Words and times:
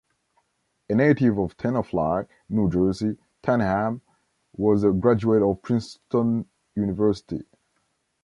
A 0.89 0.95
native 0.95 1.37
of 1.37 1.55
Tenafly, 1.57 2.25
New 2.49 2.71
Jersey, 2.71 3.19
Tanham 3.43 4.01
was 4.57 4.83
a 4.83 4.89
graduate 4.91 5.43
of 5.43 5.61
Princeton 5.61 6.47
University. 6.75 7.43